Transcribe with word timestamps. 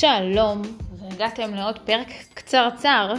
שלום, 0.00 0.62
והגעתם 0.98 1.54
לעוד 1.54 1.78
פרק 1.78 2.08
קצרצר 2.34 3.14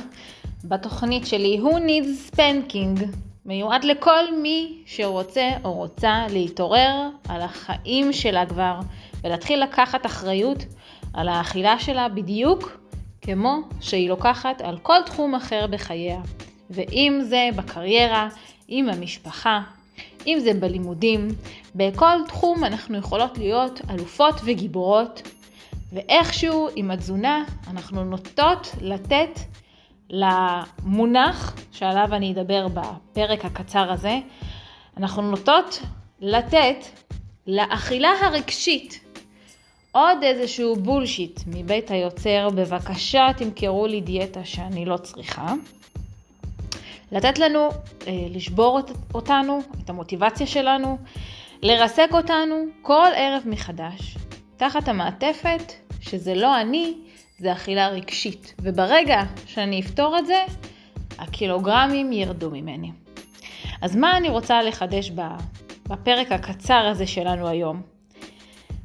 בתוכנית 0.64 1.28
שלי 1.28 1.60
Who 1.64 1.76
Needs 1.76 2.36
Spanking, 2.36 3.06
מיועד 3.46 3.84
לכל 3.84 4.36
מי 4.42 4.78
שרוצה 4.86 5.50
או 5.64 5.74
רוצה 5.74 6.26
להתעורר 6.30 7.10
על 7.30 7.42
החיים 7.42 8.14
שלה 8.14 8.46
כבר 8.46 8.80
ולהתחיל 9.24 9.64
לקחת 9.64 10.06
אחריות 10.06 10.66
על 11.14 11.28
האכילה 11.28 11.80
שלה 11.80 12.10
בדיוק 12.10 12.78
כמו 13.22 13.58
שהיא 13.82 14.10
לוקחת 14.10 14.62
על 14.62 14.78
כל 14.78 14.98
תחום 15.06 15.36
אחר 15.36 15.68
בחייה. 15.68 16.22
ואם 16.70 17.20
זה 17.24 17.50
בקריירה, 17.56 18.30
עם 18.68 18.90
המשפחה, 18.90 19.62
אם 20.28 20.38
זה 20.44 20.54
בלימודים, 20.54 21.28
בכל 21.76 22.18
תחום 22.28 22.64
אנחנו 22.64 22.98
יכולות 22.98 23.38
להיות 23.38 23.82
אלופות 23.90 24.36
וגיבורות 24.44 25.22
ואיכשהו 25.92 26.68
עם 26.76 26.92
התזונה 26.92 27.44
אנחנו 27.68 28.04
נוטות 28.04 28.76
לתת 28.82 29.40
למונח 30.10 31.56
שעליו 31.72 32.10
אני 32.12 32.34
אדבר 32.34 32.68
בפרק 32.68 33.46
הקצר 33.46 33.92
הזה, 33.92 34.20
אנחנו 34.98 35.22
נוטות 35.22 35.82
לתת 36.22 36.86
לאכילה 37.48 38.12
הרגשית 38.22 39.00
עוד 39.92 40.24
איזשהו 40.24 40.76
בולשיט 40.76 41.40
מבית 41.48 41.92
היוצר, 41.92 42.48
בבקשה 42.56 43.28
תמכרו 43.38 43.88
לי 43.88 44.02
דיאטה 44.02 44.46
שאני 44.46 44.86
לא 44.86 44.98
צריכה. 44.98 45.54
לתת 47.12 47.40
לנו, 47.40 47.70
אה, 48.08 48.12
לשבור 48.30 48.80
אותנו, 49.14 49.60
את 49.84 49.90
המוטיבציה 49.90 50.48
שלנו, 50.48 50.98
לרסק 51.62 52.10
אותנו 52.14 52.56
כל 52.82 53.08
ערב 53.16 53.44
מחדש, 53.46 54.18
תחת 54.58 54.88
המעטפת 54.88 55.74
שזה 56.02 56.36
לא 56.36 56.62
אני, 56.62 56.94
זה 57.40 57.52
אכילה 57.52 57.88
רגשית. 57.88 58.54
וברגע 58.62 59.22
שאני 59.46 59.80
אפתור 59.80 60.18
את 60.18 60.26
זה, 60.26 60.44
הקילוגרמים 61.20 62.12
ירדו 62.12 62.52
ממני. 62.52 62.92
אז 63.82 63.96
מה 63.96 64.18
אני 64.18 64.30
רוצה 64.30 64.64
לחדש 64.64 65.12
בפרק 65.88 66.32
הקצר 66.32 66.88
הזה 66.88 67.08
שלנו 67.08 67.48
היום? 67.48 67.82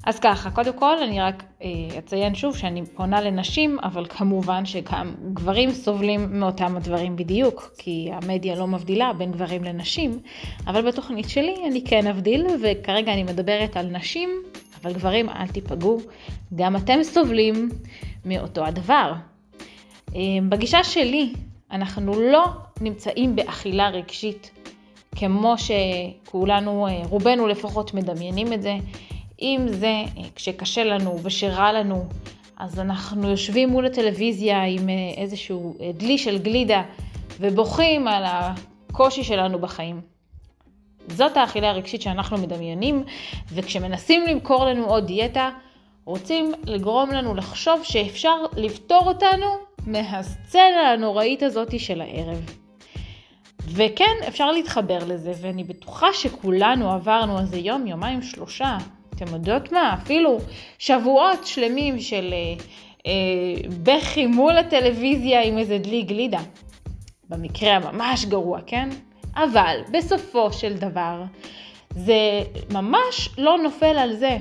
אז 0.06 0.18
ככה, 0.18 0.50
קודם 0.50 0.72
כל 0.72 0.98
אני 1.02 1.20
רק 1.20 1.44
אה, 1.62 1.68
אציין 1.98 2.34
שוב 2.34 2.56
שאני 2.56 2.86
פונה 2.86 3.20
לנשים, 3.20 3.78
אבל 3.82 4.06
כמובן 4.08 4.66
שגם 4.66 5.14
גברים 5.32 5.70
סובלים 5.70 6.40
מאותם 6.40 6.76
הדברים 6.76 7.16
בדיוק, 7.16 7.70
כי 7.78 8.10
המדיה 8.12 8.54
לא 8.54 8.66
מבדילה 8.66 9.12
בין 9.12 9.32
גברים 9.32 9.64
לנשים, 9.64 10.18
אבל 10.66 10.82
בתוכנית 10.82 11.28
שלי 11.28 11.54
אני 11.66 11.84
כן 11.84 12.06
אבדיל, 12.06 12.46
וכרגע 12.62 13.12
אני 13.12 13.22
מדברת 13.22 13.76
על 13.76 13.86
נשים, 13.86 14.30
אבל 14.82 14.92
גברים 14.92 15.28
אל 15.28 15.46
תיפגעו, 15.46 16.00
גם 16.54 16.76
אתם 16.76 17.02
סובלים 17.02 17.68
מאותו 18.24 18.64
הדבר. 18.64 19.12
אה, 20.14 20.20
בגישה 20.48 20.84
שלי, 20.84 21.32
אנחנו 21.70 22.20
לא 22.20 22.44
נמצאים 22.80 23.36
באכילה 23.36 23.88
רגשית 23.88 24.50
כמו 25.16 25.54
שכולנו, 25.58 26.86
אה, 26.86 27.02
רובנו 27.08 27.46
לפחות 27.46 27.94
מדמיינים 27.94 28.52
את 28.52 28.62
זה. 28.62 28.76
אם 29.42 29.66
זה 29.68 29.86
אה, 29.86 30.22
כשקשה 30.34 30.84
לנו 30.84 31.18
ושרע 31.22 31.72
לנו, 31.72 32.04
אז 32.56 32.80
אנחנו 32.80 33.30
יושבים 33.30 33.68
מול 33.68 33.86
הטלוויזיה 33.86 34.64
עם 34.64 34.88
איזשהו 35.16 35.76
דלי 35.94 36.18
של 36.18 36.38
גלידה 36.38 36.82
ובוכים 37.40 38.08
על 38.08 38.22
הקושי 38.26 39.24
שלנו 39.24 39.58
בחיים. 39.58 40.15
זאת 41.08 41.36
האכילה 41.36 41.70
הרגשית 41.70 42.02
שאנחנו 42.02 42.38
מדמיינים, 42.38 43.04
וכשמנסים 43.52 44.26
למכור 44.26 44.64
לנו 44.64 44.84
עוד 44.84 45.06
דיאטה, 45.06 45.50
רוצים 46.04 46.52
לגרום 46.64 47.10
לנו 47.10 47.34
לחשוב 47.34 47.80
שאפשר 47.82 48.36
לפתור 48.56 49.02
אותנו 49.06 49.46
מהסצנה 49.86 50.90
הנוראית 50.92 51.42
הזאת 51.42 51.80
של 51.80 52.00
הערב. 52.00 52.50
וכן, 53.68 54.14
אפשר 54.28 54.52
להתחבר 54.52 54.98
לזה, 55.06 55.32
ואני 55.40 55.64
בטוחה 55.64 56.06
שכולנו 56.12 56.92
עברנו 56.92 57.38
על 57.38 57.46
זה 57.46 57.56
יום, 57.56 57.86
יומיים, 57.86 58.22
שלושה. 58.22 58.78
אתם 59.14 59.34
יודעות 59.34 59.72
מה? 59.72 59.94
אפילו 60.02 60.38
שבועות 60.78 61.46
שלמים 61.46 62.00
של 62.00 62.32
אה, 62.32 62.64
אה, 63.06 63.68
בכי 63.82 64.26
מול 64.26 64.56
הטלוויזיה 64.56 65.42
עם 65.42 65.58
איזה 65.58 65.78
דלי 65.78 66.02
גלידה. 66.02 66.40
במקרה 67.28 67.76
הממש 67.76 68.24
גרוע, 68.24 68.60
כן? 68.66 68.88
אבל 69.36 69.80
בסופו 69.92 70.52
של 70.52 70.74
דבר 70.74 71.22
זה 71.90 72.42
ממש 72.72 73.28
לא 73.38 73.58
נופל 73.58 73.98
על 73.98 74.12
זה. 74.16 74.38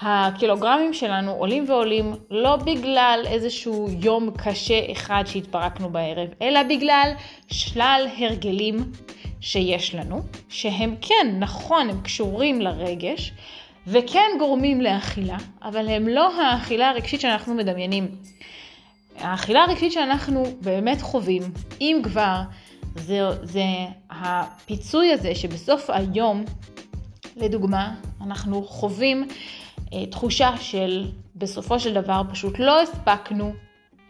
הקילוגרמים 0.00 0.94
שלנו 0.94 1.32
עולים 1.32 1.64
ועולים 1.68 2.14
לא 2.30 2.56
בגלל 2.56 3.22
איזשהו 3.26 3.88
יום 4.00 4.30
קשה 4.36 4.92
אחד 4.92 5.24
שהתפרקנו 5.26 5.90
בערב, 5.90 6.28
אלא 6.42 6.62
בגלל 6.62 7.12
שלל 7.48 8.06
הרגלים 8.18 8.76
שיש 9.40 9.94
לנו, 9.94 10.22
שהם 10.48 10.94
כן, 11.00 11.36
נכון, 11.38 11.90
הם 11.90 12.00
קשורים 12.00 12.60
לרגש, 12.60 13.32
וכן 13.86 14.30
גורמים 14.38 14.80
לאכילה, 14.80 15.36
אבל 15.62 15.88
הם 15.88 16.08
לא 16.08 16.42
האכילה 16.42 16.88
הרגשית 16.88 17.20
שאנחנו 17.20 17.54
מדמיינים. 17.54 18.08
האכילה 19.18 19.64
הרגשית 19.64 19.92
שאנחנו 19.92 20.44
באמת 20.60 21.02
חווים, 21.02 21.42
אם 21.80 22.00
כבר, 22.02 22.40
זה, 22.98 23.20
זה 23.42 23.64
הפיצוי 24.10 25.12
הזה 25.12 25.34
שבסוף 25.34 25.90
היום, 25.90 26.44
לדוגמה, 27.36 27.94
אנחנו 28.20 28.64
חווים 28.64 29.28
אה, 29.92 30.06
תחושה 30.06 30.56
של 30.60 31.10
בסופו 31.36 31.80
של 31.80 31.94
דבר 31.94 32.22
פשוט 32.30 32.58
לא 32.58 32.82
הספקנו 32.82 33.52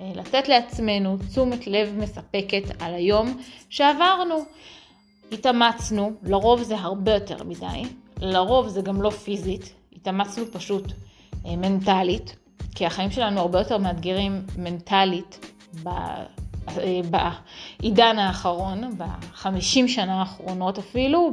אה, 0.00 0.12
לתת 0.14 0.48
לעצמנו 0.48 1.16
תשומת 1.30 1.66
לב 1.66 1.94
מספקת 1.98 2.82
על 2.82 2.94
היום 2.94 3.38
שעברנו. 3.70 4.36
התאמצנו, 5.32 6.12
לרוב 6.22 6.62
זה 6.62 6.78
הרבה 6.78 7.14
יותר 7.14 7.44
מדי, 7.44 7.82
לרוב 8.20 8.68
זה 8.68 8.82
גם 8.82 9.02
לא 9.02 9.10
פיזית, 9.10 9.74
התאמצנו 9.96 10.44
פשוט 10.52 10.92
אה, 11.46 11.56
מנטלית, 11.56 12.36
כי 12.74 12.86
החיים 12.86 13.10
שלנו 13.10 13.40
הרבה 13.40 13.58
יותר 13.58 13.78
מאתגרים 13.78 14.42
מנטלית 14.58 15.46
בעידן 17.10 18.18
האחרון, 18.18 18.96
בחמישים 18.98 19.88
שנה 19.88 20.20
האחרונות 20.20 20.78
אפילו, 20.78 21.30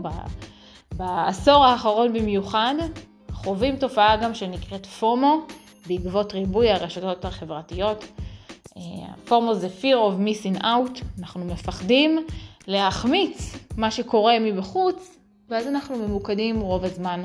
בעשור 0.95 1.65
האחרון 1.65 2.13
במיוחד, 2.13 2.73
חווים 3.31 3.75
תופעה 3.75 4.17
גם 4.17 4.33
שנקראת 4.33 4.85
פומו, 4.85 5.37
בעקבות 5.87 6.33
ריבוי 6.33 6.71
הרשתות 6.71 7.25
החברתיות. 7.25 8.05
פומו 9.25 9.55
זה 9.55 9.67
fear 9.81 9.95
of 9.95 10.27
missing 10.27 10.61
out, 10.61 11.03
אנחנו 11.19 11.45
מפחדים 11.45 12.25
להחמיץ 12.67 13.57
מה 13.77 13.91
שקורה 13.91 14.39
מבחוץ, 14.39 15.17
ואז 15.49 15.67
אנחנו 15.67 15.95
ממוקדים 15.95 16.59
רוב 16.59 16.83
הזמן, 16.83 17.23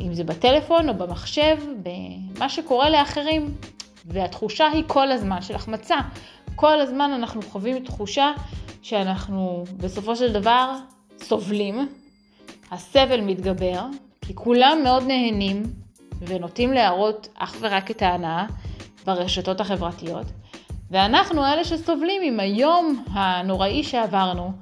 אם 0.00 0.10
זה 0.12 0.24
בטלפון 0.24 0.88
או 0.88 0.94
במחשב, 0.94 1.58
במה 1.82 2.48
שקורה 2.48 2.90
לאחרים. 2.90 3.54
והתחושה 4.06 4.66
היא 4.66 4.84
כל 4.86 5.12
הזמן 5.12 5.42
של 5.42 5.54
החמצה. 5.54 5.96
כל 6.56 6.80
הזמן 6.80 7.10
אנחנו 7.12 7.42
חווים 7.42 7.84
תחושה 7.84 8.32
שאנחנו 8.82 9.64
בסופו 9.76 10.16
של 10.16 10.32
דבר 10.32 10.74
סובלים, 11.18 11.88
הסבל 12.70 13.20
מתגבר, 13.20 13.86
כי 14.20 14.34
כולם 14.34 14.78
מאוד 14.84 15.02
נהנים 15.02 15.62
ונוטים 16.20 16.72
להראות 16.72 17.28
אך 17.34 17.56
ורק 17.60 17.90
את 17.90 18.02
ההנאה 18.02 18.46
ברשתות 19.06 19.60
החברתיות, 19.60 20.26
ואנחנו 20.90 21.44
אלה 21.44 21.64
שסובלים 21.64 22.22
עם 22.24 22.40
היום 22.40 23.04
הנוראי 23.10 23.82
שעברנו, 23.82 24.52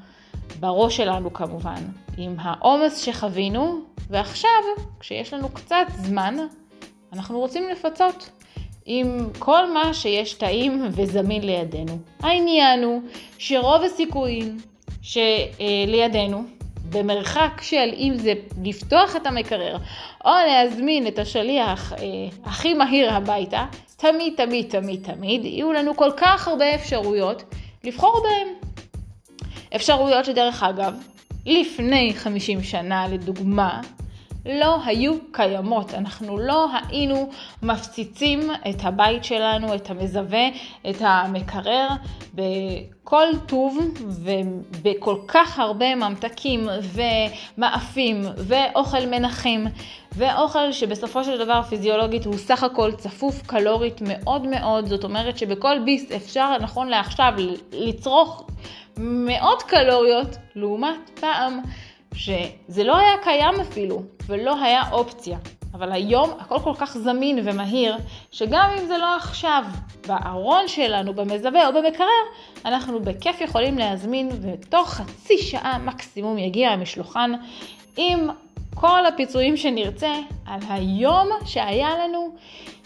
בראש 0.60 0.96
שלנו 0.96 1.32
כמובן, 1.32 1.84
עם 2.16 2.36
העומס 2.38 2.98
שחווינו, 2.98 3.80
ועכשיו, 4.10 4.62
כשיש 5.00 5.34
לנו 5.34 5.48
קצת 5.48 5.86
זמן, 5.96 6.36
אנחנו 7.12 7.38
רוצים 7.38 7.68
לפצות 7.72 8.30
עם 8.86 9.28
כל 9.38 9.72
מה 9.72 9.94
שיש 9.94 10.34
טעים 10.34 10.88
וזמין 10.90 11.46
לידינו. 11.46 11.98
העניין 12.20 12.84
הוא 12.84 13.02
שרוב 13.38 13.82
הסיכויים 13.82 14.58
שלידינו, 15.02 16.44
במרחק 16.90 17.60
של 17.62 17.90
אם 17.96 18.12
זה 18.16 18.32
לפתוח 18.64 19.16
את 19.16 19.26
המקרר 19.26 19.76
או 20.24 20.30
להזמין 20.46 21.06
את 21.06 21.18
השליח 21.18 21.92
אה, 21.92 21.98
הכי 22.44 22.74
מהיר 22.74 23.12
הביתה, 23.12 23.66
תמיד 23.96 24.34
תמיד 24.36 24.70
תמיד 24.70 25.00
תמיד 25.04 25.44
יהיו 25.44 25.72
לנו 25.72 25.96
כל 25.96 26.10
כך 26.16 26.48
הרבה 26.48 26.74
אפשרויות 26.74 27.42
לבחור 27.84 28.22
בהן. 28.22 28.48
אפשרויות 29.76 30.24
שדרך 30.24 30.62
אגב, 30.62 30.94
לפני 31.46 32.12
50 32.14 32.62
שנה 32.62 33.08
לדוגמה, 33.08 33.80
לא 34.46 34.78
היו 34.84 35.12
קיימות. 35.32 35.94
אנחנו 35.94 36.38
לא 36.38 36.66
היינו 36.88 37.30
מפציצים 37.62 38.50
את 38.70 38.76
הבית 38.82 39.24
שלנו, 39.24 39.74
את 39.74 39.90
המזווה, 39.90 40.48
את 40.90 40.96
המקרר, 41.00 41.88
בכל 42.34 43.26
טוב 43.46 43.78
ובכל 44.08 45.16
כך 45.28 45.58
הרבה 45.58 45.94
ממתקים 45.94 46.68
ומאפים 47.58 48.22
ואוכל 48.36 49.06
מנחים 49.06 49.66
ואוכל 50.12 50.72
שבסופו 50.72 51.24
של 51.24 51.38
דבר 51.38 51.62
פיזיולוגית 51.62 52.26
הוא 52.26 52.36
סך 52.36 52.64
הכל 52.64 52.92
צפוף 52.92 53.42
קלורית 53.46 54.00
מאוד 54.02 54.46
מאוד, 54.46 54.86
זאת 54.86 55.04
אומרת 55.04 55.38
שבכל 55.38 55.78
ביס 55.84 56.12
אפשר 56.12 56.58
נכון 56.60 56.88
לעכשיו 56.88 57.32
לצרוך 57.72 58.46
מאות 58.96 59.62
קלוריות 59.62 60.36
לעומת 60.54 61.20
פעם 61.20 61.60
שזה 62.14 62.84
לא 62.84 62.96
היה 62.96 63.14
קיים 63.22 63.60
אפילו 63.60 64.02
ולא 64.26 64.62
היה 64.62 64.82
אופציה. 64.92 65.38
אבל 65.74 65.92
היום 65.92 66.30
הכל 66.38 66.58
כל 66.58 66.74
כך 66.78 66.98
זמין 66.98 67.38
ומהיר, 67.44 67.96
שגם 68.30 68.70
אם 68.80 68.86
זה 68.86 68.98
לא 68.98 69.16
עכשיו 69.16 69.64
בארון 70.06 70.68
שלנו, 70.68 71.14
במזווה 71.14 71.68
או 71.68 71.72
במקרר, 71.72 72.06
אנחנו 72.64 73.00
בכיף 73.00 73.40
יכולים 73.40 73.78
להזמין 73.78 74.30
ותוך 74.42 74.90
חצי 74.90 75.38
שעה 75.38 75.78
מקסימום 75.78 76.38
יגיע 76.38 76.70
המשלוחן 76.70 77.32
עם 77.96 78.28
כל 78.74 79.06
הפיצויים 79.06 79.56
שנרצה 79.56 80.12
על 80.46 80.60
היום 80.68 81.28
שהיה 81.44 81.90
לנו, 82.04 82.34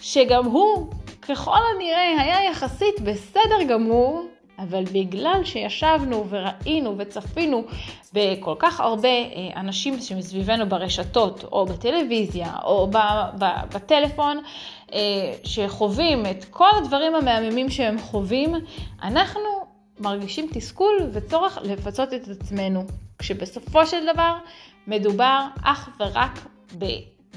שגם 0.01 0.45
הוא 0.45 0.87
ככל 1.23 1.59
הנראה 1.75 2.23
היה 2.23 2.51
יחסית 2.51 3.01
בסדר 3.05 3.63
גמור, 3.69 4.27
אבל 4.59 4.85
בגלל 4.85 5.41
שישבנו 5.45 6.25
וראינו 6.29 6.95
וצפינו 6.99 7.65
בכל 8.13 8.55
כך 8.59 8.81
הרבה 8.81 9.09
אה, 9.09 9.61
אנשים 9.61 10.01
שמסביבנו 10.01 10.69
ברשתות, 10.69 11.45
או 11.53 11.67
בטלוויזיה, 11.67 12.53
או 12.65 12.91
בטלפון, 13.75 14.41
אה, 14.93 14.99
שחווים 15.45 16.27
את 16.27 16.45
כל 16.45 16.69
הדברים 16.77 17.15
המהממים 17.15 17.71
שהם 17.71 17.99
חווים, 17.99 18.55
אנחנו 19.03 19.41
מרגישים 20.01 20.49
תסכול 20.53 21.11
וצורך 21.13 21.59
לפצות 21.63 22.15
את 22.15 22.29
עצמנו, 22.29 22.85
כשבסופו 23.19 23.87
של 23.87 24.13
דבר 24.13 24.35
מדובר 24.87 25.47
אך 25.65 25.89
ורק 26.01 26.47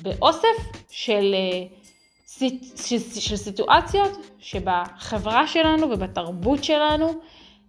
באוסף 0.01 0.57
של... 0.89 1.35
של 3.19 3.35
סיטואציות 3.35 4.11
שבחברה 4.39 5.47
שלנו 5.47 5.89
ובתרבות 5.91 6.63
שלנו 6.63 7.13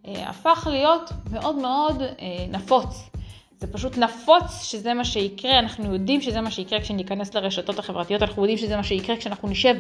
אה, 0.07 0.29
הפך 0.29 0.67
להיות 0.71 1.11
מאוד 1.31 1.57
מאוד 1.57 2.03
אה, 2.03 2.47
נפוץ. 2.49 3.11
זה 3.59 3.73
פשוט 3.73 3.99
נפוץ 3.99 4.63
שזה 4.63 4.95
מה 4.95 5.05
שיקרה, 5.05 5.59
אנחנו 5.59 5.95
יודעים 5.95 6.21
שזה 6.21 6.41
מה 6.41 6.51
שיקרה 6.51 6.81
כשניכנס 6.81 7.35
לרשתות 7.35 7.79
החברתיות, 7.79 8.23
אנחנו 8.23 8.43
יודעים 8.43 8.59
שזה 8.59 8.77
מה 8.77 8.85
שיקרה 8.85 9.17
כשאנחנו 9.17 9.49
נשב 9.49 9.75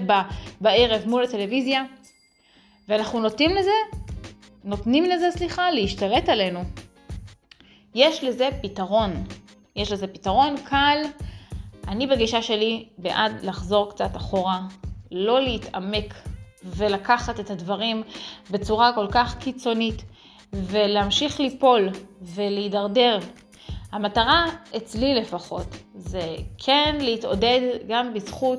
בערב 0.61 1.03
מול 1.07 1.25
הטלוויזיה, 1.25 1.85
ואנחנו 2.89 3.21
נותנים 3.21 3.51
לזה, 3.51 3.71
נותנים 4.65 5.05
לזה, 5.05 5.31
סליחה, 5.31 5.71
להשתלט 5.71 6.29
עלינו. 6.29 6.61
יש 7.95 8.25
לזה 8.25 8.49
פתרון. 8.63 9.25
יש 9.77 9.93
לזה 9.93 10.07
פתרון 10.07 10.55
קל. 10.65 11.03
אני 11.91 12.07
בגישה 12.07 12.43
שלי 12.43 12.89
בעד 12.99 13.33
לחזור 13.43 13.91
קצת 13.91 14.17
אחורה, 14.17 14.61
לא 15.13 15.41
להתעמק 15.41 16.15
ולקחת 16.65 17.41
את 17.41 17.51
הדברים 17.51 18.03
בצורה 18.51 18.93
כל 18.95 19.07
כך 19.11 19.39
קיצונית 19.39 20.03
ולהמשיך 20.53 21.41
ליפול 21.41 21.89
ולהידרדר. 22.23 23.19
המטרה, 23.93 24.45
אצלי 24.77 25.15
לפחות, 25.15 25.67
זה 25.95 26.37
כן 26.59 26.97
להתעודד 27.01 27.61
גם 27.89 28.15
בזכות 28.15 28.59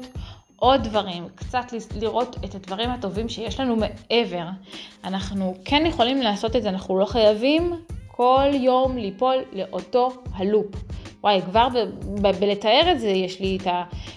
עוד 0.56 0.83
דברים, 0.83 1.28
קצת 1.36 1.74
לראות 1.95 2.36
את 2.45 2.56
הדברים 2.56 2.89
הטובים 2.89 3.30
שיש 3.30 3.60
לנו 3.60 3.75
מעבר. 3.75 4.45
אנחנו 5.04 5.56
כן 5.66 5.86
יכולים 5.86 6.22
לעשות 6.22 6.56
את 6.56 6.63
זה, 6.63 6.69
אנחנו 6.69 7.00
לא 7.00 7.06
חייבים 7.06 7.74
כל 8.07 8.50
יום 8.54 8.98
ליפול 8.98 9.36
לאותו 9.54 10.10
הלופ. 10.33 10.75
וואי, 11.23 11.41
כבר 11.41 11.68
בלתאר 12.39 12.91
את 12.91 13.00
זה 13.00 13.09
יש 13.09 13.39
לי 13.39 13.57
את 13.62 13.68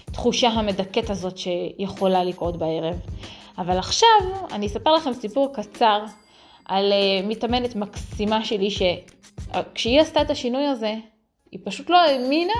התחושה 0.07 0.47
המדכאת 0.47 1.09
הזאת 1.09 1.37
שיכולה 1.37 2.23
לקרות 2.23 2.57
בערב. 2.57 2.99
אבל 3.57 3.77
עכשיו 3.77 4.09
אני 4.51 4.65
אספר 4.65 4.93
לכם 4.93 5.13
סיפור 5.13 5.53
קצר 5.53 6.03
על 6.65 6.91
uh, 6.91 7.25
מתאמנת 7.25 7.75
מקסימה 7.75 8.45
שלי, 8.45 8.69
שכשהיא 8.71 10.01
עשתה 10.01 10.21
את 10.21 10.29
השינוי 10.29 10.65
הזה, 10.65 10.93
היא 11.51 11.59
פשוט 11.63 11.89
לא 11.89 11.97
האמינה 11.97 12.53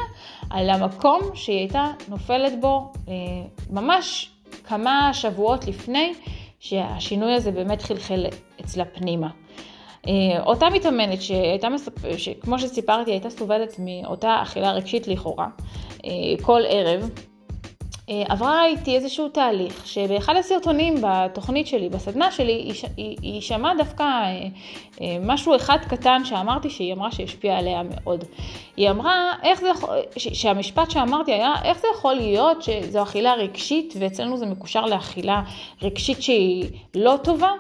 על 0.50 0.70
המקום 0.70 1.20
שהיא 1.34 1.58
הייתה 1.58 1.92
נופלת 2.08 2.60
בו 2.60 2.92
uh, 2.94 3.10
ממש 3.70 4.30
כמה 4.64 5.10
שבועות 5.14 5.68
לפני 5.68 6.14
שהשינוי 6.60 7.34
הזה 7.34 7.52
באמת 7.52 7.82
חלחל 7.82 8.26
אצלה 8.62 8.86
פנימה. 8.86 9.30
אה, 10.08 10.44
אותה 10.46 10.70
מתאמנת 10.70 11.22
שהייתה. 11.22 11.68
שכמו 12.18 12.60
שסיפרתי 12.60 13.12
הייתה 13.12 13.30
סובלת 13.30 13.76
מאותה 13.80 14.40
אכילה 14.42 14.72
רגשית 14.72 15.08
לכאורה 15.08 15.48
אה, 16.06 16.12
כל 16.42 16.62
ערב, 16.68 17.10
אה, 18.10 18.24
עברה 18.30 18.66
איתי 18.66 18.96
איזשהו 18.96 19.30
תהליך 19.30 19.88
שבאחד 19.88 20.36
הסרטונים 20.36 20.96
בתוכנית 21.02 21.68
שלי, 21.68 21.90
בסדנה 21.90 22.32
שלי, 22.32 22.54
היא, 22.54 22.74
היא, 22.98 23.18
היא 23.22 23.42
שמעה 23.42 23.74
דווקא 23.78 24.04
משהו 25.22 25.56
אחד 25.56 25.78
קטן 25.90 26.26
שאמרתי 26.26 26.70
שהיא 26.70 26.94
אמרה 26.94 27.12
שהשפיע 27.12 27.58
עליה 27.58 27.82
מאוד. 27.84 28.24
היא 28.78 28.90
אמרה, 28.90 29.32
איך 29.44 29.62
זה 29.62 29.68
יכול, 29.68 29.90
שהמשפט 30.18 30.92
שאמרתי 30.92 31.34
היה, 31.34 31.54
איך 31.64 31.80
זה 31.80 31.88
יכול 31.96 32.14
להיות 32.14 32.64
שזו 32.64 33.04
אכילה 33.04 33.34
רגשית 33.34 33.94
ואצלנו 34.00 34.38
זה 34.38 34.46
מקושר 34.46 34.86
לאכילה 34.86 35.42
רגשית 35.82 36.22
שהיא 36.22 36.70
לא 36.96 37.16
טובה? 37.24 37.52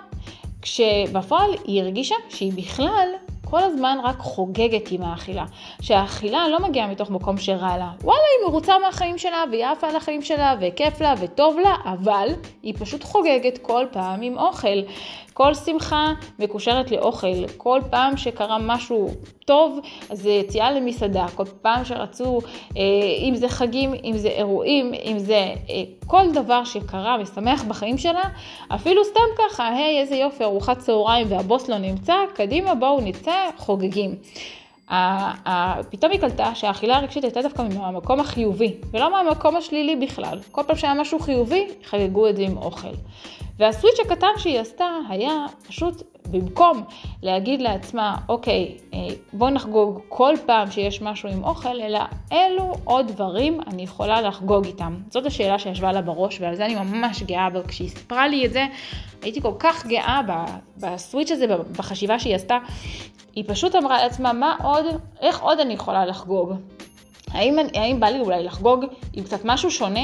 כשבפועל 0.65 1.51
היא 1.65 1.81
הרגישה 1.81 2.15
שהיא 2.29 2.53
בכלל 2.53 3.09
כל 3.45 3.63
הזמן 3.63 3.97
רק 4.03 4.17
חוגגת 4.17 4.91
עם 4.91 5.01
האכילה. 5.01 5.45
שהאכילה 5.81 6.47
לא 6.47 6.59
מגיעה 6.59 6.87
מתוך 6.87 7.09
מקום 7.09 7.37
שרע 7.37 7.77
לה. 7.77 7.89
וואלה, 8.01 8.19
היא 8.39 8.49
מרוצה 8.49 8.73
מהחיים 8.79 9.17
שלה, 9.17 9.43
והיא 9.51 9.65
עפה 9.65 9.87
על 9.87 9.95
החיים 9.95 10.21
שלה, 10.21 10.55
וכיף 10.61 11.01
לה, 11.01 11.13
וטוב 11.19 11.59
לה, 11.59 11.75
אבל 11.85 12.27
היא 12.63 12.73
פשוט 12.79 13.03
חוגגת 13.03 13.57
כל 13.57 13.85
פעם 13.91 14.21
עם 14.21 14.37
אוכל. 14.37 14.79
כל 15.37 15.53
שמחה 15.53 16.13
מקושרת 16.39 16.91
לאוכל. 16.91 17.47
כל 17.57 17.81
פעם 17.89 18.17
שקרה 18.17 18.57
משהו 18.61 19.09
טוב, 19.45 19.79
אז 20.09 20.21
זה 20.21 20.29
יציאה 20.29 20.71
למסעדה. 20.71 21.25
כל 21.35 21.43
פעם 21.61 21.85
שרצו, 21.85 22.39
אה, 22.77 22.81
אם 23.19 23.35
זה 23.35 23.49
חגים, 23.49 23.93
אם 24.03 24.17
זה 24.17 24.27
אירועים, 24.27 24.93
אם 24.93 25.19
זה 25.19 25.35
אה, 25.35 25.83
כל 26.07 26.31
דבר 26.33 26.63
שקרה 26.63 27.17
ושמח 27.21 27.63
בחיים 27.63 27.97
שלה, 27.97 28.23
אפילו 28.67 29.03
סתם 29.03 29.19
ככה, 29.37 29.67
היי, 29.67 29.99
איזה 29.99 30.15
יופי, 30.15 30.43
ארוחת 30.43 30.77
צהריים 30.79 31.27
והבוס 31.29 31.69
לא 31.69 31.77
נמצא, 31.77 32.15
קדימה, 32.33 32.75
בואו 32.75 33.01
נצא, 33.01 33.49
חוגגים. 33.57 34.15
פתאום 35.89 36.11
היא 36.11 36.19
קלטה 36.19 36.55
שהאכילה 36.55 36.95
הרגשית 36.97 37.23
הייתה 37.23 37.41
דווקא 37.41 37.61
מהמקום 37.61 38.19
החיובי, 38.19 38.73
ולא 38.91 39.11
מהמקום 39.11 39.55
השלילי 39.55 39.95
בכלל. 39.95 40.39
כל 40.51 40.61
פעם 40.67 40.75
שהיה 40.75 40.93
משהו 40.93 41.19
חיובי, 41.19 41.67
חגגו 41.83 42.27
את 42.27 42.35
זה 42.35 42.41
עם 42.41 42.57
אוכל. 42.57 42.93
והסוויץ' 43.59 43.99
הקטן 44.05 44.27
שהיא 44.37 44.59
עשתה 44.59 44.85
היה 45.09 45.45
פשוט 45.67 46.03
במקום 46.31 46.83
להגיד 47.21 47.61
לעצמה, 47.61 48.17
אוקיי, 48.29 48.77
אה, 48.93 48.99
בוא 49.33 49.49
נחגוג 49.49 49.99
כל 50.09 50.33
פעם 50.45 50.71
שיש 50.71 51.01
משהו 51.01 51.29
עם 51.29 51.43
אוכל, 51.43 51.81
אלא 51.81 51.99
אילו 52.31 52.73
עוד 52.83 53.07
דברים 53.07 53.59
אני 53.67 53.83
יכולה 53.83 54.21
לחגוג 54.21 54.65
איתם. 54.65 54.95
זאת 55.09 55.25
השאלה 55.25 55.59
שישבה 55.59 55.91
לה 55.91 56.01
בראש, 56.01 56.41
ועל 56.41 56.55
זה 56.55 56.65
אני 56.65 56.75
ממש 56.75 57.23
גאה 57.23 57.49
בה. 57.49 57.63
כשהיא 57.63 57.89
סיפרה 57.89 58.27
לי 58.27 58.45
את 58.45 58.53
זה, 58.53 58.65
הייתי 59.21 59.41
כל 59.41 59.53
כך 59.59 59.85
גאה 59.85 60.21
בסוויץ' 60.77 61.31
הזה, 61.31 61.45
בחשיבה 61.77 62.19
שהיא 62.19 62.35
עשתה. 62.35 62.57
היא 63.35 63.43
פשוט 63.47 63.75
אמרה 63.75 64.03
לעצמה, 64.03 64.33
מה 64.33 64.55
עוד, 64.63 64.85
איך 65.21 65.41
עוד 65.41 65.59
אני 65.59 65.73
יכולה 65.73 66.05
לחגוג? 66.05 66.53
האם, 67.31 67.55
האם 67.73 67.99
בא 67.99 68.07
לי 68.07 68.19
אולי 68.19 68.43
לחגוג 68.43 68.85
עם 69.13 69.23
קצת 69.23 69.39
משהו 69.45 69.71
שונה? 69.71 70.01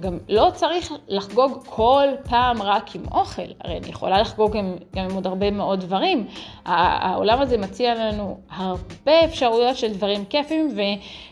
גם 0.00 0.18
לא 0.28 0.50
צריך 0.54 0.92
לחגוג 1.08 1.64
כל 1.66 2.06
פעם 2.28 2.62
רק 2.62 2.94
עם 2.94 3.02
אוכל, 3.12 3.42
הרי 3.64 3.76
אני 3.76 3.88
יכולה 3.88 4.20
לחגוג 4.20 4.56
גם, 4.56 4.74
גם 4.96 5.04
עם 5.04 5.14
עוד 5.14 5.26
הרבה 5.26 5.50
מאוד 5.50 5.80
דברים. 5.80 6.26
העולם 6.64 7.40
הזה 7.40 7.58
מציע 7.58 7.94
לנו 7.94 8.40
הרבה 8.50 9.24
אפשרויות 9.24 9.76
של 9.76 9.92
דברים 9.92 10.24
כיפים, 10.24 10.68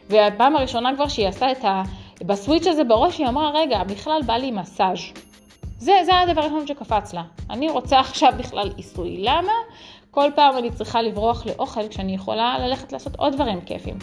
והפעם 0.08 0.56
הראשונה 0.56 0.94
כבר 0.94 1.08
שהיא 1.08 1.28
עשתה 1.28 1.52
את 1.52 1.64
ה... 1.64 1.82
בסוויץ' 2.22 2.66
הזה 2.66 2.84
בראש, 2.84 3.18
היא 3.18 3.28
אמרה, 3.28 3.50
רגע, 3.54 3.84
בכלל 3.84 4.20
בא 4.26 4.34
לי 4.34 4.50
מסאז'. 4.50 4.98
זה, 5.78 5.92
זה 6.04 6.18
הדבר 6.18 6.40
הראשון 6.40 6.66
שקפץ 6.66 7.14
לה. 7.14 7.22
אני 7.50 7.70
רוצה 7.70 8.00
עכשיו 8.00 8.32
בכלל 8.38 8.70
עיסוי. 8.76 9.16
למה? 9.18 9.52
כל 10.10 10.30
פעם 10.34 10.58
אני 10.58 10.70
צריכה 10.70 11.02
לברוח 11.02 11.46
לאוכל 11.46 11.88
כשאני 11.88 12.14
יכולה 12.14 12.58
ללכת 12.58 12.92
לעשות 12.92 13.16
עוד 13.16 13.32
דברים 13.32 13.60
כיפים. 13.60 13.98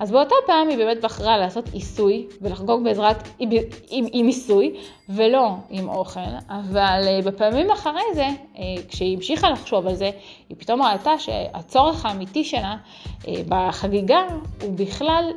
אז 0.00 0.10
באותה 0.10 0.34
פעם 0.46 0.68
היא 0.68 0.76
באמת 0.76 1.00
בחרה 1.00 1.38
לעשות 1.38 1.68
עיסוי 1.72 2.26
ולחגוג 2.40 2.84
בעזרת, 2.84 3.28
עם, 3.38 3.50
עם, 3.90 4.04
עם 4.12 4.26
עיסוי 4.26 4.74
ולא 5.08 5.48
עם 5.70 5.88
אוכל, 5.88 6.20
אבל 6.48 7.00
אה, 7.06 7.18
בפעמים 7.24 7.70
אחרי 7.70 8.02
זה, 8.14 8.26
אה, 8.58 8.62
כשהיא 8.88 9.16
המשיכה 9.16 9.50
לחשוב 9.50 9.86
על 9.86 9.94
זה, 9.94 10.10
היא 10.48 10.56
פתאום 10.58 10.82
ראתה 10.82 11.18
שהצורך 11.18 12.06
האמיתי 12.06 12.44
שלה 12.44 12.76
אה, 13.28 13.34
בחגיגה 13.48 14.22
הוא 14.62 14.72
בכלל 14.74 15.30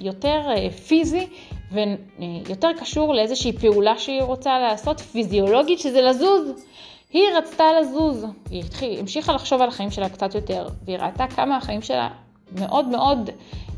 יותר 0.00 0.40
פיזי 0.88 1.26
ויותר 1.72 2.68
קשור 2.80 3.14
לאיזושהי 3.14 3.52
פעולה 3.52 3.98
שהיא 3.98 4.22
רוצה 4.22 4.58
לעשות 4.58 5.00
פיזיולוגית, 5.00 5.78
שזה 5.78 6.02
לזוז. 6.02 6.64
היא 7.10 7.24
רצתה 7.36 7.64
לזוז, 7.80 8.26
היא 8.50 8.64
התחיל, 8.64 9.00
המשיכה 9.00 9.32
לחשוב 9.32 9.62
על 9.62 9.68
החיים 9.68 9.90
שלה 9.90 10.08
קצת 10.08 10.34
יותר, 10.34 10.68
והיא 10.84 10.98
ראתה 10.98 11.26
כמה 11.26 11.56
החיים 11.56 11.82
שלה 11.82 12.08
מאוד 12.52 12.88
מאוד 12.88 13.30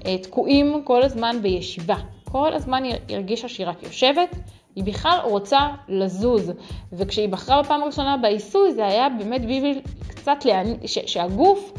אה, 0.07 0.19
תקועים 0.19 0.83
כל 0.85 1.03
הזמן 1.03 1.37
בישיבה. 1.43 1.97
כל 2.33 2.53
הזמן 2.53 2.85
היא 2.85 2.95
הרגישה 3.09 3.49
שהיא 3.49 3.67
רק 3.67 3.83
יושבת, 3.83 4.37
היא 4.77 4.85
בכלל 4.85 5.19
רוצה 5.25 5.59
לזוז. 5.89 6.53
וכשהיא 6.93 7.29
בחרה 7.29 7.63
בפעם 7.63 7.83
הראשונה 7.83 8.17
בעיסוי, 8.17 8.73
זה 8.75 8.87
היה 8.87 9.09
באמת 9.09 9.41
בשביל 9.41 9.81
קצת 10.09 10.45
להנ... 10.45 10.87
ש... 10.87 10.99
שהגוף, 11.07 11.73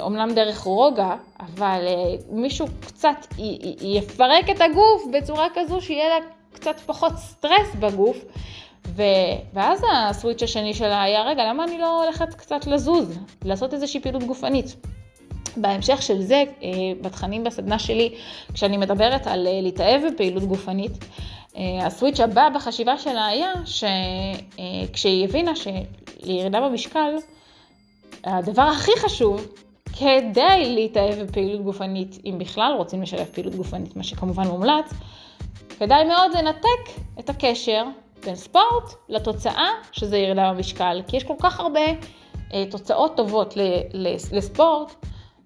אומנם 0.00 0.28
אה, 0.28 0.34
דרך 0.34 0.60
רוגע, 0.60 1.14
אבל 1.40 1.84
אה, 1.86 2.14
מישהו 2.30 2.66
קצת 2.80 3.26
י... 3.38 3.76
יפרק 3.96 4.50
את 4.50 4.60
הגוף 4.60 5.02
בצורה 5.12 5.46
כזו 5.54 5.80
שיהיה 5.80 6.08
לה 6.08 6.26
קצת 6.52 6.80
פחות 6.80 7.12
סטרס 7.16 7.74
בגוף. 7.80 8.24
ו... 8.86 9.02
ואז 9.52 9.84
הסוויץ' 9.92 10.42
השני 10.42 10.74
שלה 10.74 11.02
היה, 11.02 11.22
רגע, 11.22 11.44
למה 11.44 11.64
אני 11.64 11.78
לא 11.78 12.04
הולכת 12.04 12.34
קצת 12.34 12.66
לזוז, 12.66 13.18
לעשות 13.44 13.74
איזושהי 13.74 14.00
פעילות 14.00 14.24
גופנית? 14.24 14.76
בהמשך 15.56 16.02
של 16.02 16.22
זה, 16.22 16.44
אה, 16.62 16.68
בתכנים 17.00 17.44
בסדנה 17.44 17.78
שלי, 17.78 18.14
כשאני 18.54 18.76
מדברת 18.76 19.26
על 19.26 19.46
אה, 19.46 19.60
להתאהב 19.62 20.02
בפעילות 20.12 20.42
גופנית, 20.42 20.92
אה, 21.56 21.86
הסוויץ' 21.86 22.20
הבא 22.20 22.48
בחשיבה 22.54 22.98
שלה 22.98 23.26
היה 23.26 23.52
שכשהיא 23.64 25.24
הבינה 25.24 25.52
שלירידה 25.56 26.60
במשקל, 26.60 27.14
הדבר 28.24 28.62
הכי 28.62 28.92
חשוב 28.98 29.46
כדי 29.98 30.74
להתאהב 30.74 31.22
בפעילות 31.22 31.62
גופנית, 31.62 32.18
אם 32.24 32.38
בכלל 32.38 32.72
רוצים 32.76 33.02
לשלב 33.02 33.24
פעילות 33.24 33.54
גופנית, 33.54 33.96
מה 33.96 34.04
שכמובן 34.04 34.46
מומלץ, 34.46 34.92
כדאי 35.78 36.04
מאוד 36.04 36.32
לנתק 36.34 37.00
את 37.18 37.30
הקשר 37.30 37.84
בין 38.24 38.36
ספורט 38.36 38.94
לתוצאה, 39.08 39.68
שזה 39.92 40.18
ירידה 40.18 40.52
במשקל, 40.52 41.02
כי 41.08 41.16
יש 41.16 41.24
כל 41.24 41.34
כך 41.40 41.60
הרבה 41.60 41.80
אה, 42.54 42.64
תוצאות 42.70 43.16
טובות 43.16 43.56
ל, 43.56 43.60
ל, 43.92 44.14
לספורט, 44.32 44.94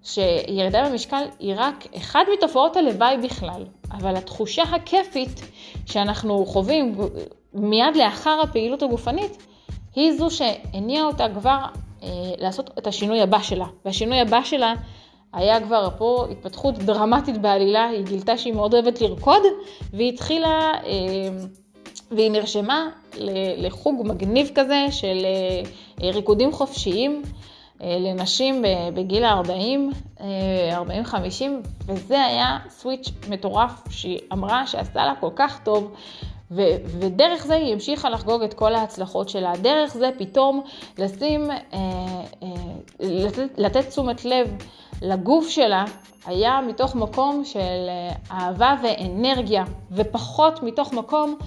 שירידה 0.03 0.89
במשקל 0.89 1.23
היא 1.39 1.53
רק 1.57 1.87
אחד 1.97 2.23
מתופעות 2.37 2.77
הלוואי 2.77 3.17
בכלל, 3.23 3.65
אבל 3.91 4.15
התחושה 4.15 4.63
הכיפית 4.63 5.41
שאנחנו 5.85 6.45
חווים 6.45 6.95
מיד 7.53 7.95
לאחר 7.95 8.39
הפעילות 8.43 8.83
הגופנית, 8.83 9.45
היא 9.95 10.13
זו 10.17 10.29
שהניעה 10.29 11.05
אותה 11.05 11.25
כבר 11.33 11.57
אה, 12.03 12.09
לעשות 12.37 12.69
את 12.77 12.87
השינוי 12.87 13.21
הבא 13.21 13.41
שלה. 13.41 13.65
והשינוי 13.85 14.19
הבא 14.19 14.43
שלה 14.43 14.73
היה 15.33 15.61
כבר 15.61 15.89
פה 15.97 16.25
התפתחות 16.31 16.77
דרמטית 16.77 17.41
בעלילה, 17.41 17.85
היא 17.85 18.05
גילתה 18.05 18.37
שהיא 18.37 18.53
מאוד 18.53 18.73
אוהבת 18.73 19.01
לרקוד, 19.01 19.41
והיא 19.93 20.13
התחילה... 20.13 20.71
אה, 20.85 21.29
והיא 22.11 22.31
נרשמה 22.31 22.89
לחוג 23.57 24.01
מגניב 24.05 24.51
כזה 24.55 24.85
של 24.91 25.25
אה, 26.03 26.11
ריקודים 26.11 26.51
חופשיים 26.51 27.21
אה, 27.81 27.97
לנשים 27.99 28.63
בגיל 28.93 29.23
ה-40, 29.23 30.19
40-50, 30.19 30.21
וזה 31.85 32.25
היה 32.25 32.57
סוויץ' 32.69 33.11
מטורף 33.29 33.71
שהיא 33.89 34.19
אמרה 34.33 34.67
שעשה 34.67 35.05
לה 35.05 35.13
כל 35.19 35.29
כך 35.35 35.59
טוב. 35.63 35.91
ו- 36.51 36.75
ודרך 36.99 37.45
זה 37.45 37.55
היא 37.55 37.73
המשיכה 37.73 38.09
לחגוג 38.09 38.43
את 38.43 38.53
כל 38.53 38.75
ההצלחות 38.75 39.29
שלה. 39.29 39.53
דרך 39.61 39.93
זה 39.93 40.09
פתאום 40.17 40.61
לשים, 40.97 41.51
אה, 41.51 41.57
אה, 42.43 42.47
לתת, 42.99 43.49
לתת 43.57 43.89
תשומת 43.89 44.25
לב 44.25 44.55
לגוף 45.01 45.49
שלה, 45.49 45.85
היה 46.25 46.61
מתוך 46.67 46.95
מקום 46.95 47.45
של 47.45 47.59
אה, 47.59 48.15
אהבה 48.31 48.75
ואנרגיה, 48.83 49.63
ופחות 49.91 50.63
מתוך 50.63 50.93
מקום 50.93 51.37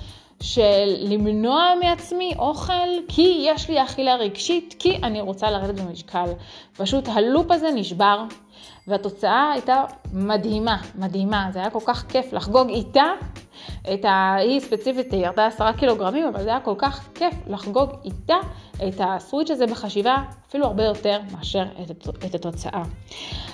של 0.43 0.97
למנוע 1.01 1.73
מעצמי 1.81 2.35
אוכל 2.39 2.89
כי 3.09 3.47
יש 3.47 3.71
לי 3.71 3.83
אכילה 3.83 4.15
רגשית, 4.15 4.75
כי 4.79 4.97
אני 5.03 5.21
רוצה 5.21 5.51
לרדת 5.51 5.81
במשקל. 5.81 6.27
פשוט 6.77 7.09
הלופ 7.09 7.51
הזה 7.51 7.71
נשבר, 7.75 8.25
והתוצאה 8.89 9.51
הייתה 9.53 9.85
מדהימה, 10.13 10.77
מדהימה. 10.95 11.49
זה 11.53 11.59
היה 11.59 11.71
כל 11.71 11.81
כך 11.85 12.07
כיף 12.09 12.33
לחגוג 12.33 12.69
איתה 12.69 13.07
את 13.95 14.05
ה... 14.05 14.35
היא 14.35 14.61
ספציפית 14.61 15.13
ירדה 15.13 15.47
עשרה 15.47 15.73
קילוגרמים, 15.73 16.27
אבל 16.27 16.43
זה 16.43 16.49
היה 16.49 16.61
כל 16.61 16.75
כך 16.79 17.09
כיף 17.15 17.35
לחגוג 17.47 17.91
איתה 18.05 18.37
את 18.89 19.01
הסוויץ' 19.01 19.51
הזה 19.51 19.67
בחשיבה, 19.67 20.17
אפילו 20.49 20.67
הרבה 20.67 20.85
יותר 20.85 21.21
מאשר 21.33 21.65
את 22.27 22.35
התוצאה. 22.35 22.83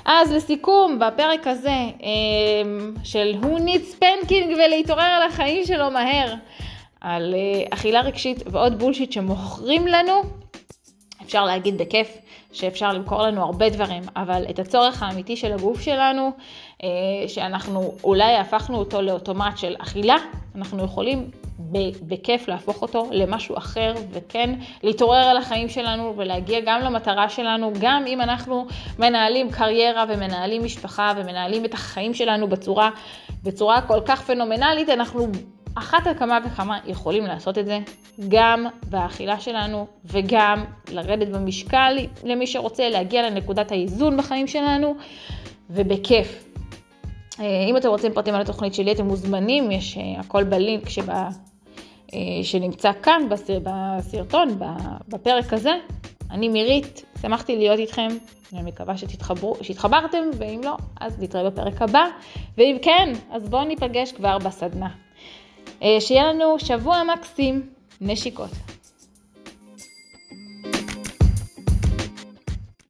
אז 0.04 0.32
לסיכום, 0.32 0.98
בפרק 0.98 1.46
הזה 1.46 1.76
אמ, 2.02 2.94
של 3.04 3.34
who 3.42 3.58
needs 3.58 4.00
spanking 4.00 4.54
ולהתעורר 4.56 5.02
על 5.02 5.22
החיים 5.22 5.64
שלו 5.64 5.90
מהר. 5.90 6.34
על 7.04 7.34
אה, 7.34 7.64
אכילה 7.70 8.00
רגשית 8.00 8.42
ועוד 8.46 8.78
בולשיט 8.78 9.12
שמוכרים 9.12 9.86
לנו, 9.86 10.12
אפשר 11.22 11.44
להגיד 11.44 11.78
בכיף 11.78 12.18
שאפשר 12.52 12.92
למכור 12.92 13.22
לנו 13.22 13.42
הרבה 13.42 13.68
דברים, 13.68 14.02
אבל 14.16 14.44
את 14.50 14.58
הצורך 14.58 15.02
האמיתי 15.02 15.36
של 15.36 15.52
הגוף 15.52 15.80
שלנו, 15.80 16.30
אה, 16.82 16.88
שאנחנו 17.28 17.92
אולי 18.04 18.36
הפכנו 18.36 18.78
אותו 18.78 19.02
לאוטומט 19.02 19.58
של 19.58 19.74
אכילה, 19.78 20.16
אנחנו 20.54 20.84
יכולים 20.84 21.30
בכיף 22.02 22.48
להפוך 22.48 22.82
אותו 22.82 23.08
למשהו 23.10 23.58
אחר, 23.58 23.94
וכן 24.10 24.50
להתעורר 24.82 25.24
על 25.24 25.36
החיים 25.36 25.68
שלנו 25.68 26.14
ולהגיע 26.16 26.60
גם 26.66 26.80
למטרה 26.80 27.28
שלנו, 27.28 27.72
גם 27.80 28.04
אם 28.06 28.20
אנחנו 28.20 28.66
מנהלים 28.98 29.50
קריירה 29.50 30.04
ומנהלים 30.08 30.64
משפחה 30.64 31.12
ומנהלים 31.16 31.64
את 31.64 31.74
החיים 31.74 32.14
שלנו 32.14 32.48
בצורה, 32.48 32.90
בצורה 33.42 33.80
כל 33.80 34.00
כך 34.06 34.22
פנומנלית, 34.22 34.88
אנחנו 34.88 35.26
אחת 35.74 36.06
על 36.06 36.14
כמה 36.18 36.38
וכמה 36.46 36.78
יכולים 36.86 37.26
לעשות 37.26 37.58
את 37.58 37.66
זה, 37.66 37.78
גם 38.28 38.66
באכילה 38.90 39.40
שלנו 39.40 39.86
וגם 40.04 40.64
לרדת 40.90 41.28
במשקל 41.28 41.96
למי 42.24 42.46
שרוצה 42.46 42.88
להגיע 42.88 43.30
לנקודת 43.30 43.72
האיזון 43.72 44.16
בחיים 44.16 44.46
שלנו, 44.46 44.94
ובכיף. 45.70 46.44
אה, 47.40 47.64
אם 47.70 47.76
אתם 47.76 47.88
רוצים 47.88 48.12
פרטים 48.12 48.34
על 48.34 48.40
התוכנית 48.40 48.74
שלי, 48.74 48.92
אתם 48.92 49.06
מוזמנים, 49.06 49.70
יש 49.70 49.98
אה, 49.98 50.20
הכל 50.20 50.44
בלינק 50.44 50.88
שבה, 50.88 51.28
אה, 52.14 52.18
שנמצא 52.42 52.90
כאן 53.02 53.22
בסרטון, 53.64 54.58
בפרק 55.08 55.52
הזה. 55.52 55.72
אני 56.30 56.48
מירית, 56.48 57.04
שמחתי 57.22 57.56
להיות 57.56 57.78
איתכם, 57.78 58.08
אני 58.52 58.62
מקווה 58.62 58.96
שתתחברו, 58.96 59.56
שהתחברתם, 59.62 60.30
ואם 60.38 60.60
לא, 60.64 60.76
אז 61.00 61.22
נתראה 61.22 61.50
בפרק 61.50 61.82
הבא, 61.82 62.04
ואם 62.58 62.76
כן, 62.82 63.12
אז 63.30 63.48
בואו 63.48 63.64
ניפגש 63.64 64.12
כבר 64.12 64.38
בסדנה. 64.38 65.03
אה, 65.82 65.96
שיהיה 66.00 66.32
לנו 66.32 66.58
שבוע 66.58 67.02
מקסים, 67.04 67.62
נשיקות. 68.00 68.50